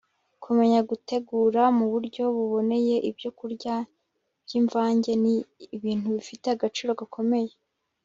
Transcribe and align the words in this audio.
kumenya 0.43 0.79
gutegura 0.89 1.61
mu 1.77 1.85
buryo 1.93 2.23
buboneye 2.35 2.95
ibyokurya 3.09 3.75
by'imvange 4.45 5.11
ni 5.23 5.35
ibintu 5.75 6.07
bifite 6.15 6.45
agaciro 6.55 6.91
gakomeye 6.99 7.53